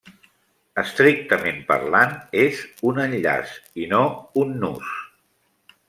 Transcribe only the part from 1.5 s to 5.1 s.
parlant és un enllaç i no un nus.